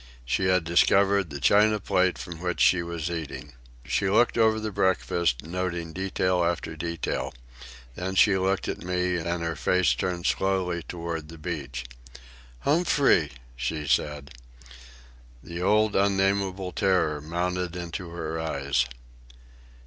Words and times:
She 0.25 0.45
had 0.45 0.63
discovered 0.63 1.29
the 1.29 1.39
china 1.39 1.79
plate 1.79 2.17
from 2.17 2.39
which 2.39 2.59
she 2.59 2.81
was 2.81 3.11
eating. 3.11 3.53
She 3.85 4.09
looked 4.09 4.35
over 4.35 4.59
the 4.59 4.71
breakfast, 4.71 5.43
noting 5.43 5.93
detail 5.93 6.43
after 6.43 6.75
detail. 6.75 7.35
Then 7.93 8.15
she 8.15 8.35
looked 8.35 8.67
at 8.67 8.81
me, 8.83 9.17
and 9.17 9.43
her 9.43 9.55
face 9.55 9.93
turned 9.93 10.25
slowly 10.25 10.81
toward 10.81 11.29
the 11.29 11.37
beach. 11.37 11.85
"Humphrey!" 12.61 13.31
she 13.55 13.85
said. 13.87 14.31
The 15.43 15.61
old 15.61 15.95
unnamable 15.95 16.71
terror 16.71 17.21
mounted 17.21 17.75
into 17.75 18.09
her 18.09 18.39
eyes. 18.41 18.87